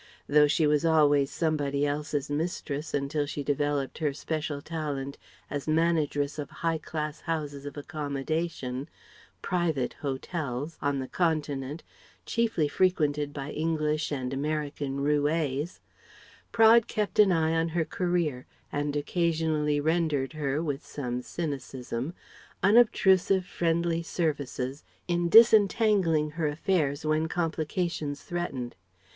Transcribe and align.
Though 0.25 0.47
she 0.47 0.65
was 0.65 0.83
always 0.83 1.29
somebody 1.29 1.85
else's 1.85 2.27
mistress 2.27 2.91
until 2.91 3.27
she 3.27 3.43
developed 3.43 3.99
her 3.99 4.13
special 4.13 4.59
talent 4.59 5.19
as 5.47 5.67
a 5.67 5.71
manageress 5.73 6.39
of 6.39 6.49
high 6.49 6.79
class 6.79 7.19
houses 7.21 7.67
of 7.67 7.77
accommodation, 7.77 8.89
"private 9.43 9.93
hotels" 10.01 10.79
on 10.81 10.97
the 10.97 11.07
Continent, 11.07 11.83
chiefly 12.25 12.67
frequented 12.67 13.31
by 13.31 13.51
English 13.51 14.11
and 14.11 14.33
American 14.33 15.01
roués 15.01 15.79
Praed 16.51 16.87
kept 16.87 17.19
an 17.19 17.31
eye 17.31 17.53
on 17.53 17.69
her 17.69 17.85
career, 17.85 18.47
and 18.71 18.95
occasionally 18.95 19.79
rendered 19.79 20.33
her, 20.33 20.63
with 20.63 20.83
some 20.83 21.21
cynicism, 21.21 22.15
unobtrusive 22.63 23.45
friendly 23.45 24.01
services 24.01 24.83
in 25.07 25.29
disentangling 25.29 26.31
her 26.31 26.47
affairs 26.47 27.05
when 27.05 27.27
complications 27.27 28.23
threatened. 28.23 28.73